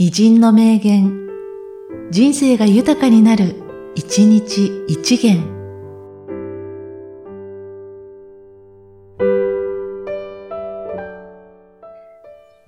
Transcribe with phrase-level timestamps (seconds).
[0.00, 1.28] 偉人の名言、
[2.12, 3.56] 人生が豊かになる、
[3.96, 5.42] 一日一元。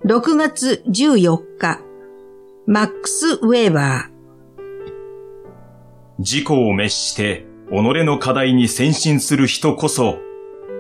[0.04, 1.80] 6月14日、
[2.66, 4.10] マックス・ウェーバー。
[6.18, 7.74] 自己を滅して、己
[8.04, 10.18] の課題に先進する人こそ、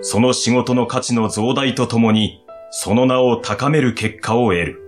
[0.00, 4.79] その仕事の価値の増大とともに、その名を高める結果を得る。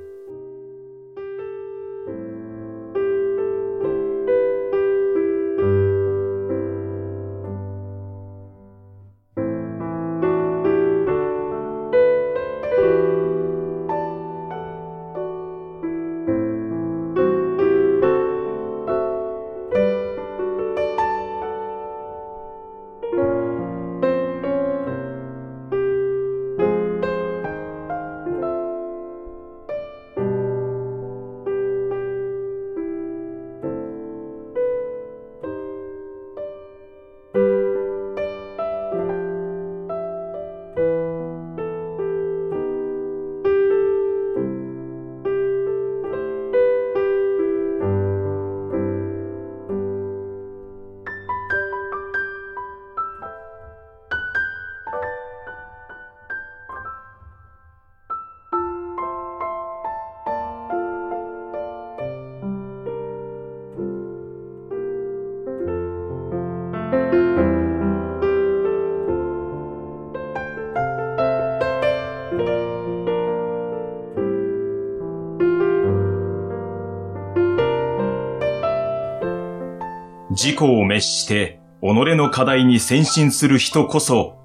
[80.32, 84.38] 自己を滅して、己の課題に先進する人こそ、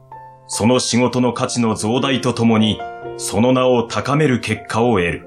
[0.47, 2.77] その仕事の価値の増大とともに、
[3.15, 5.26] その名を高める結果を得る。